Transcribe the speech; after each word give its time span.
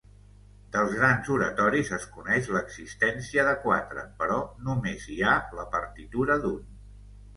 Dels 0.75 0.93
grans 0.99 1.27
oratoris, 1.35 1.91
es 1.97 2.07
coneix 2.15 2.49
l'existència 2.55 3.45
de 3.49 3.53
quatre 3.69 4.07
però 4.23 4.39
només 4.71 5.07
hi 5.17 5.23
ha 5.33 5.37
la 5.61 5.67
partitura 5.77 6.41
d'un. 6.47 6.65